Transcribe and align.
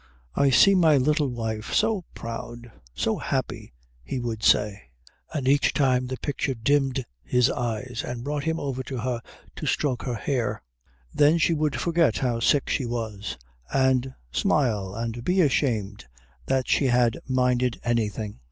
"I 0.33 0.49
see 0.49 0.73
my 0.73 0.97
little 0.97 1.29
wife 1.29 1.75
so 1.75 2.05
proud, 2.15 2.71
so 2.95 3.17
happy," 3.19 3.71
he 4.03 4.19
would 4.19 4.41
say; 4.41 4.89
and 5.31 5.47
each 5.47 5.75
time 5.75 6.07
the 6.07 6.17
picture 6.17 6.55
dimmed 6.55 7.05
his 7.23 7.51
eyes 7.51 8.01
and 8.03 8.23
brought 8.23 8.45
him 8.45 8.59
over 8.59 8.81
to 8.81 8.97
her 8.97 9.21
to 9.57 9.65
stroke 9.67 10.01
her 10.01 10.15
hair. 10.15 10.63
Then 11.13 11.37
she 11.37 11.53
would 11.53 11.79
forget 11.79 12.17
how 12.17 12.39
sick 12.39 12.67
she 12.67 12.85
felt, 12.85 13.37
and 13.71 14.15
smile 14.31 14.95
and 14.95 15.23
be 15.23 15.39
ashamed 15.39 16.05
that 16.47 16.67
she 16.67 16.87
had 16.87 17.19
minded 17.27 17.79
anything. 17.83 18.39